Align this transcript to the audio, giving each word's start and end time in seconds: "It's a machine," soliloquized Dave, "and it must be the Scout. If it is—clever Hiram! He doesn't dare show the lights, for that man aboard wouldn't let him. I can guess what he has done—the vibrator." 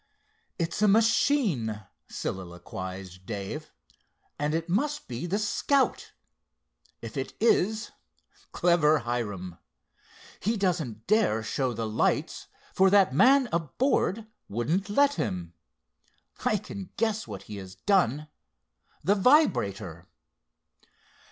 "It's 0.57 0.81
a 0.81 0.87
machine," 0.87 1.83
soliloquized 2.09 3.23
Dave, 3.27 3.71
"and 4.39 4.55
it 4.55 4.67
must 4.67 5.07
be 5.07 5.27
the 5.27 5.37
Scout. 5.37 6.13
If 7.03 7.17
it 7.17 7.35
is—clever 7.39 8.97
Hiram! 9.05 9.59
He 10.39 10.57
doesn't 10.57 11.05
dare 11.05 11.43
show 11.43 11.71
the 11.73 11.85
lights, 11.87 12.47
for 12.73 12.89
that 12.89 13.13
man 13.13 13.47
aboard 13.53 14.25
wouldn't 14.49 14.89
let 14.89 15.13
him. 15.21 15.53
I 16.45 16.57
can 16.57 16.89
guess 16.97 17.27
what 17.27 17.43
he 17.43 17.57
has 17.57 17.75
done—the 17.75 19.13
vibrator." 19.13 20.07